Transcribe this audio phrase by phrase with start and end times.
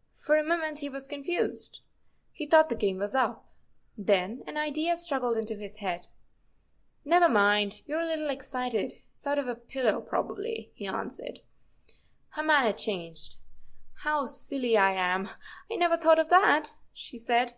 [0.24, 1.82] "For a moment he was confused.
[2.32, 3.50] He thought the game was up.
[3.94, 6.08] Then an idea struggled into his head."
[7.14, 8.94] Never mind; you 're a little excited.
[9.16, 11.40] It's out of a pillow, probably," he answered.
[12.30, 13.36] Her manner changed."
[14.04, 15.28] How silly I am;
[15.70, 17.52] I never thought of that," she said.